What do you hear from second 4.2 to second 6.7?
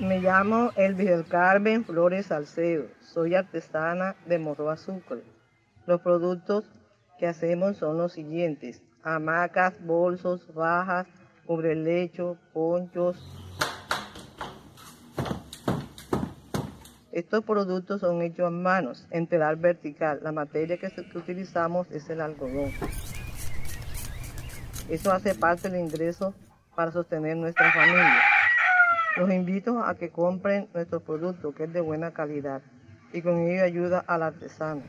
de Morro Azúcar. Los productos